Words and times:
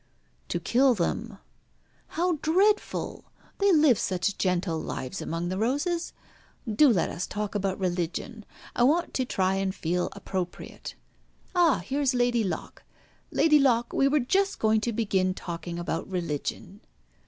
"To 0.47 0.59
kill 0.59 0.95
them." 0.95 1.37
"How 2.17 2.39
dreadful! 2.41 3.25
They 3.59 3.71
live 3.71 3.99
such 3.99 4.35
gentle 4.39 4.79
lives 4.81 5.21
among 5.21 5.49
the 5.49 5.59
roses. 5.59 6.11
Do 6.67 6.89
let 6.89 7.11
us 7.11 7.27
talk 7.27 7.53
about 7.53 7.77
religion. 7.79 8.43
I 8.75 8.81
want 8.81 9.13
to 9.13 9.25
try 9.25 9.57
and 9.57 9.75
feel 9.75 10.09
appropriate. 10.13 10.95
Ah! 11.53 11.83
here 11.85 12.01
is 12.01 12.15
Lady 12.15 12.43
Locke. 12.43 12.81
Lady 13.29 13.59
Locke, 13.59 13.93
we 13.93 14.07
were 14.07 14.19
just 14.19 14.57
going 14.57 14.81
to 14.81 14.91
begin 14.91 15.35
talking 15.35 15.77
about 15.77 16.09
religion." 16.09 16.81